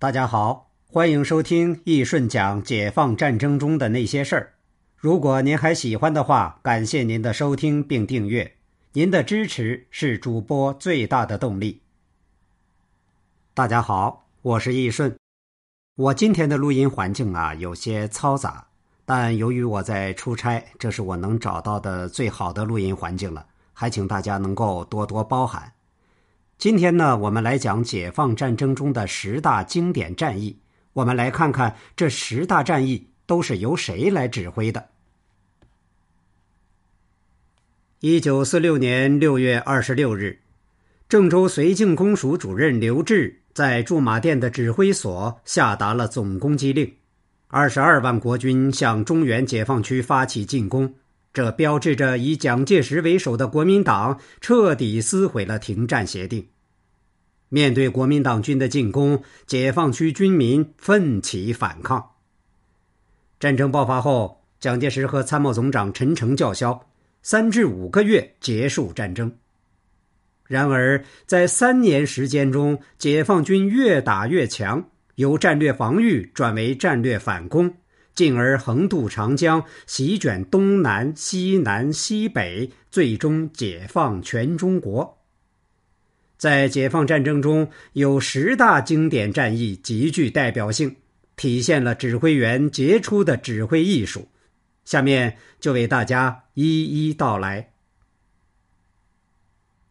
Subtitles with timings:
[0.00, 4.54] 大家好，欢迎收听易顺讲解放战争中的那些事儿。
[4.96, 8.58] 如果您还喜欢的话，感谢您的收听并订阅，
[8.92, 11.82] 您的支持是主播最大的动力。
[13.54, 15.16] 大家好，我是易顺。
[15.96, 18.68] 我今天的录音环境啊有些嘈杂，
[19.04, 25.72] 但由于我在出差，这是我能找到的最好的录音环境了，还请大家能够多多包涵。
[26.58, 30.58] 今天呢，我们来讲解放战争中的十大经典战役。
[30.92, 34.88] 我们来看看这十大战役都是由谁来指挥的。
[38.00, 40.40] 一九四六年六月二十六日，
[41.08, 46.92] 郑州绥靖公署主任刘峙在驻马店的指挥所下达了总攻击令，
[47.46, 50.92] 二十二万国军向中原解放区发起进攻。
[51.38, 56.48] 这标志着以蒋介石为首的国民党彻底撕毁了停战协定。
[57.48, 62.04] 面对国民党军的进攻，解放区军民奋起反抗。
[63.38, 66.88] 战争爆发后，蒋介石和参谋总长陈诚叫嚣
[67.22, 69.32] ：“三至五个月结束战争。”
[70.48, 77.72] 然而，在三年时间中，解放军越打越强，由战略防御转为战略反攻。
[78.18, 85.16] 进而横渡长江，席卷东南、西南、西北，最终解放全中国。
[86.36, 90.96] 在解放战争中，有十大经典战役极具代表性，
[91.36, 94.26] 体现了指挥员杰出的指挥艺术。
[94.84, 97.70] 下面就为大家一一道来。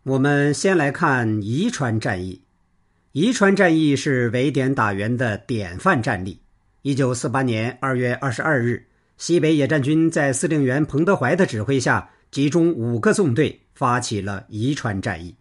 [0.03, 2.42] 我们先来看宜川战役。
[3.14, 6.42] 宜川战役是围点打援的典范战例。
[6.88, 8.82] 一九四八年二月二十二日，
[9.18, 15.36] 西北野战军在司令员彭德怀的指挥下，集中五个纵队发起了宜川战役。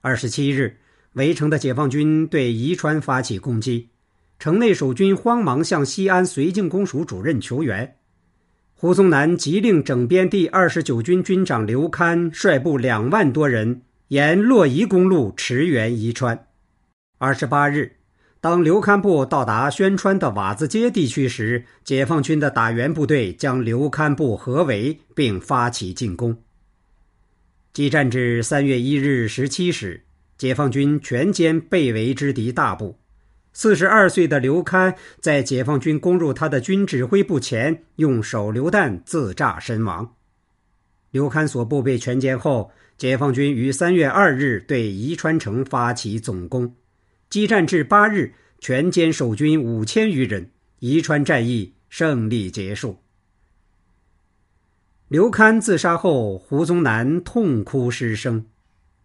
[0.00, 0.78] 二十七日，
[1.12, 3.90] 围城的解放军对宜川发起攻击，
[4.38, 7.96] 城内守军慌忙向西安绥靖公署主任求援。
[8.72, 16.46] 胡宗南急令整编第二十九军军长刘戡率部两万多人沿洛宜公路驰援宜川。
[17.18, 17.96] 二十八日。
[18.42, 26.36] 当刘戡部到达宣川的瓦子街地区时，解放军的打援部队将刘戡部合围，并发起进攻。
[27.72, 30.02] 激战至三月一日十七时，
[30.36, 32.98] 解放军全歼被围之敌大部。
[33.52, 40.16] 四十二岁的刘戡在解放军攻入他的军指挥部前，用手榴弹自炸身亡。
[41.12, 46.74] 刘戡所部被全歼后，解放军于三月二日对宜川城发起总攻。
[47.32, 50.50] 激战至八日，全歼守军五千余人，
[50.80, 52.98] 宜川战役胜利结束。
[55.08, 58.44] 刘戡自杀后，胡宗南痛哭失声。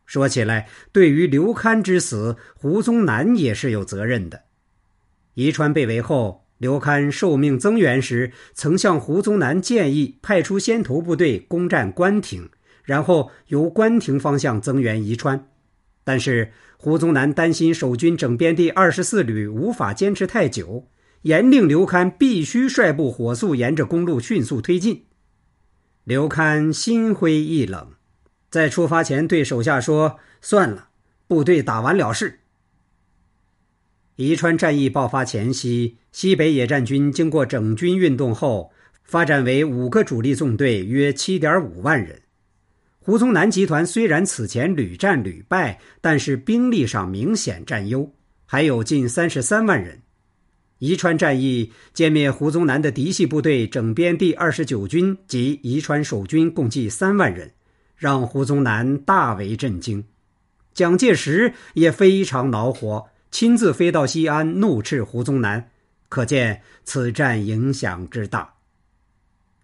[0.05, 4.43] 说起来，对于刘戡之死，胡宗南也是有责任的。
[5.35, 12.49] 宜川被围后，刘戡受命增援时，曾向胡宗南建议派出先头部队攻占关亭，
[12.83, 15.47] 然后由关亭方向增援宜川，
[16.07, 16.53] 但是。
[16.79, 20.87] 胡宗南担心守军整编第二十四旅无法坚持太久，
[21.23, 25.05] 严令刘戡必须率部火速沿着公路迅速推进。
[26.03, 27.93] 刘戡心灰意冷，
[28.51, 30.89] 在出发前对手下说：“算了，
[31.27, 32.41] 部队打完了事。”
[34.17, 38.71] 宜川战役爆发前夕，西北野战军经过整军运动后，
[39.03, 42.21] 发展为五个主力纵队，约七点五万人。
[43.07, 48.11] 胡宗南集团虽然此前屡战屡败，但是兵力上明显占优，
[48.45, 50.01] 还有近三十三万人。
[50.79, 57.49] 宜川战役歼灭胡宗南的嫡系部队整编第二十九军及宜川守军共计三万人，
[57.95, 60.03] 让胡宗南大为震惊。
[60.73, 65.69] 蒋介石也非常恼火，亲自飞到西安怒斥胡宗南，
[66.09, 68.55] 可见此战影响之大。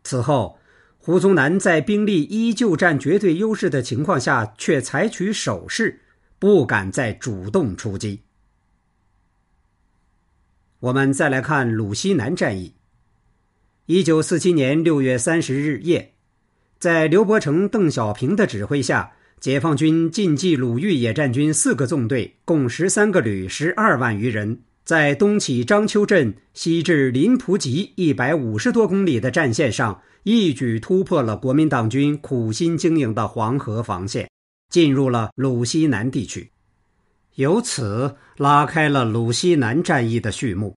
[0.01, 0.57] 此后。
[1.05, 5.99] 胡宗南在兵力依旧占绝对优势的情况下，却采取守势，
[6.39, 8.21] 不敢再主动出击。
[10.79, 12.73] 我们再来看鲁西南战役。
[13.85, 16.13] 一九四七年六月三十日夜，
[16.79, 19.11] 在刘伯承、邓小平的指挥下，
[19.41, 24.61] 解放军晋冀鲁豫野战军四个纵队，共十三个旅，十二万余人。
[24.83, 34.29] 在东起章丘镇，西至临浦集一百五十多公里的战线上，一举突破了国民党军苦心经营的黄河防线，
[34.69, 36.51] 进入了鲁西南地区，
[37.35, 40.75] 由此拉开了鲁西南战役的序幕。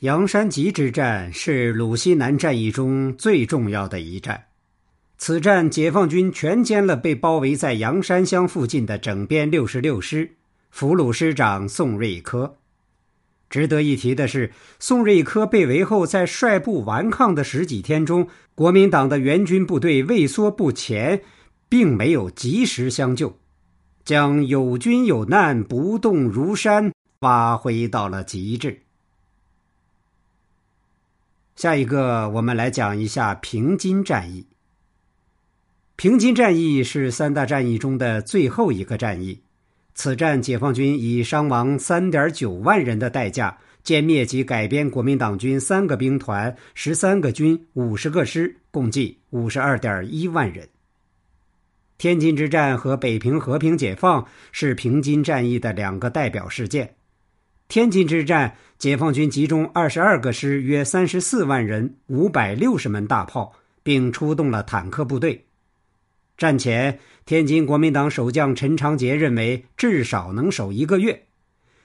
[0.00, 4.48] 阳山集之战是鲁西南战役中最重要的一战，
[5.16, 10.36] 此战解放军全歼了被包围在阳山乡附近的整编六十六师。
[10.74, 12.56] 俘虏师长宋瑞珂。
[13.48, 14.50] 值得一提的是，
[14.80, 18.26] 宋瑞珂被围后，在率部顽抗的十几天中，
[18.56, 21.22] 国民党的援军部队畏缩不前，
[21.68, 23.38] 并没有及时相救，
[24.04, 28.82] 将有军有难、不动如山发挥到了极致。
[31.54, 34.48] 下一个，我们来讲一下平津战役。
[35.94, 39.40] 平津战役是三大战役中的最后一个战役。
[39.94, 50.68] 此战，解放军以伤亡三点九万人的代价，歼灭及改编国民党军三个兵团、十三个军、五十个师，共计五十二点一万人。
[51.96, 56.96] 天津之战和北平和平解放是平津战役的两个代表事件。
[57.68, 63.54] 天津之战，解放军集中二十二个师，约三十四万人，五百六十门大炮，
[63.84, 65.46] 并出动了坦克部队。
[66.36, 71.26] 战前，天津国民党守将陈长捷认为至少能守一个月。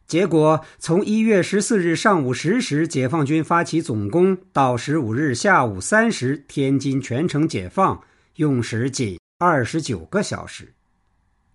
[0.08, 8.02] 结果，从一月十四日上午十时解放军发起总攻，到十五日下午三时天津全城解放，
[8.38, 10.74] 用时仅二十九个小时。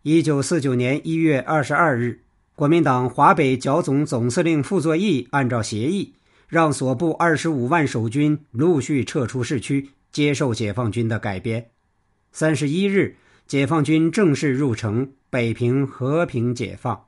[0.02, 2.20] 一九四九年一月二十二日，
[2.54, 6.14] 国民党华北剿总总司令傅作义按照协议，
[6.46, 11.73] 让所部二十五万守军陆续撤出市区，接受解放军的改编。
[12.36, 13.14] 三十一日，
[13.46, 17.04] 解放军正式入城，北平和平解放。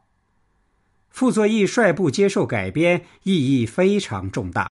[1.10, 4.70] 傅作义率部接受改编，意义非常重大，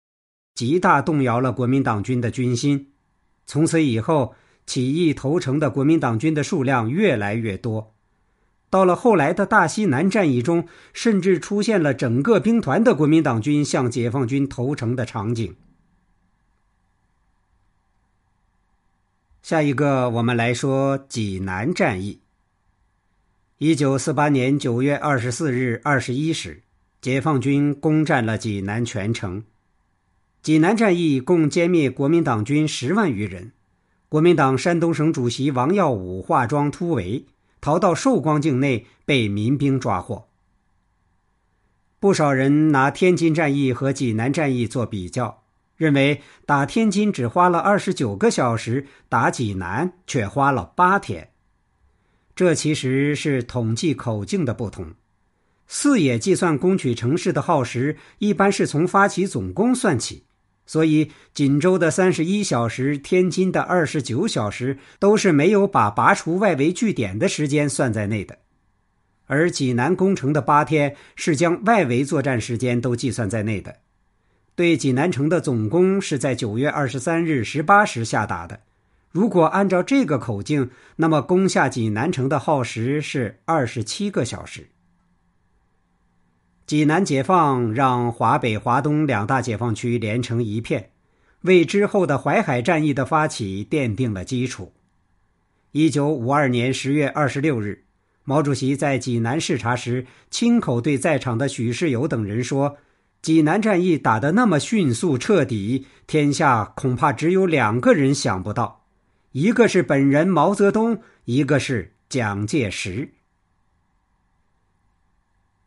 [0.53, 2.89] 极大动摇了国民党军的军心。
[3.45, 7.93] 从此以后，起义投诚的国民党军的数量越来越多。
[8.69, 15.55] 到了后来的大西南战役中，甚至出现了整个兵团的国民党军向解放军投诚的场景。
[19.51, 22.21] 下一个，我们来说济南战役。
[23.57, 26.63] 一九四八年九月二十四日二十一时，
[27.01, 29.43] 解放军攻占了济南全城。
[30.41, 33.51] 济南战役共歼灭国民党军十万余人。
[34.07, 37.25] 国民党山东省主席王耀武化妆突围，
[37.59, 40.29] 逃到寿光境内，被民兵抓获。
[41.99, 45.43] 不少人拿天津战役和济南战役做比较。
[45.81, 51.31] 认为打天津只花了二十九个小时，打济南却花了八天。
[52.35, 54.93] 这其实是统计口径的不同。
[55.65, 60.23] 四野计算攻取城市的耗时，一般是从发起总攻算起，
[60.67, 68.37] 所以锦州的三十一小时，天津的二十九小时，都是没有把拔除外围据点的时间算在内的。
[69.25, 73.77] 而济南攻城的八天，是将外围作战时间都计算在内的。
[74.55, 78.59] 对济南城的总攻是在九月二十三日十八时下达的。
[79.09, 84.67] 如果按照这个口径，那么攻下济南城的耗时是二十七个小时。
[86.65, 90.91] 济南解放让华北、华东两大解放区连成一片，
[91.41, 94.71] 为之后的淮海战役的发起奠定了基础。
[95.71, 97.83] 一九五二年十月二十六日，
[98.23, 102.77] 毛主席在济南视察时，亲口对在场的许世友等人说。
[103.21, 108.85] 济南战役打得那么迅速彻底，天下恐怕只有两个人想不到，
[109.31, 113.13] 一个是本人毛泽东，一个是蒋介石。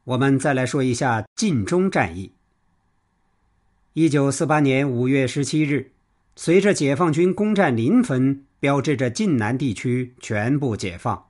[0.03, 2.33] 我们再来说一下晋中战役。
[3.93, 5.93] 一九四八年五月十七日，
[6.35, 11.27] 随着解放军攻占临汾，标志着晋南地区全部解放。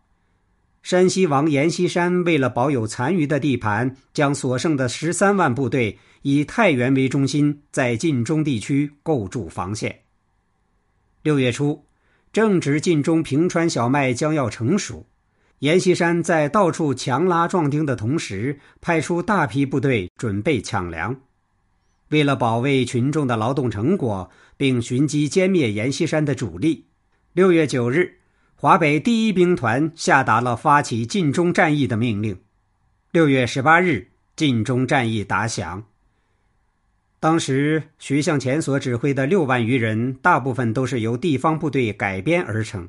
[0.84, 10.00] 山西王阎锡山为了保有残余的地盘，将所剩的十三万部队以太原为中心，在晋中地区构筑防线。
[11.22, 11.86] 六月初，
[12.34, 15.06] 正值晋中平川小麦将要成熟，
[15.60, 21.18] 阎锡山在到处强拉壮丁的同时，派出大批部队准备抢粮。
[22.10, 26.84] 为了保卫群众的劳动成果，并寻机歼灭阎锡山的主力，
[27.32, 28.18] 六月九日。
[28.64, 32.40] 华北第一兵团下达了发起晋中战役的命令。
[33.11, 35.85] 六月十八日，晋中战役打响。
[37.21, 42.88] 当时徐向前所指挥的六万余人，大部分都是由地方部队改编而成。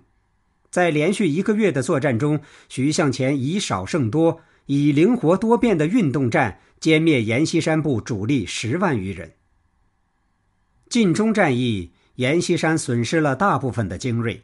[0.70, 2.39] 在连续一个月的作战中，
[2.70, 9.34] 徐向前以少胜多，以灵活多变的运动战歼灭阎锡山部主力十万余人。
[10.88, 14.41] 晋中战役，阎锡山损失了大部分的精锐。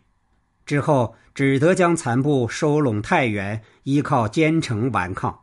[0.65, 5.41] 之后只得将残部收拢太原，依靠坚城顽抗。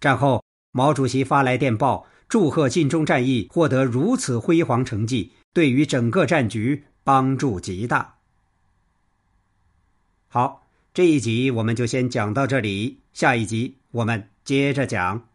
[0.00, 8.16] 战后，毛主席发来电报，祝贺晋中战役获得如此辉煌成绩，对于整个战局帮助极大。
[10.28, 15.28] 好，这一集我们就先讲到这里，下一集我们接着讲。